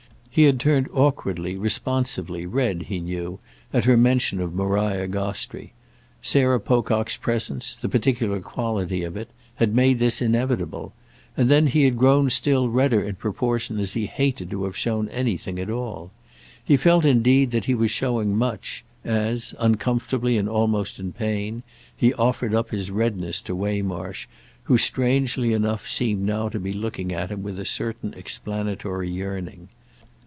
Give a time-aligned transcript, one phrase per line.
[0.33, 3.39] He had turned awkwardly, responsively red, he knew,
[3.73, 5.73] at her mention of Maria Gostrey;
[6.21, 10.93] Sarah Pocock's presence—the particular quality of it—had made this inevitable;
[11.35, 15.09] and then he had grown still redder in proportion as he hated to have shown
[15.09, 16.11] anything at all.
[16.63, 21.61] He felt indeed that he was showing much, as, uncomfortably and almost in pain,
[21.93, 24.27] he offered up his redness to Waymarsh,
[24.63, 29.67] who, strangely enough, seemed now to be looking at him with a certain explanatory yearning.